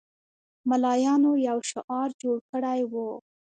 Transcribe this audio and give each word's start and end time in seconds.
ملایانو 0.69 1.31
یو 1.47 1.57
شعار 1.71 2.09
جوړ 2.21 2.37
کړی 2.51 2.79
وو. 2.91 3.09